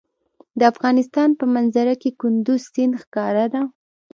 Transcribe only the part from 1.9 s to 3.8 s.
کې کندز سیند ښکاره ده.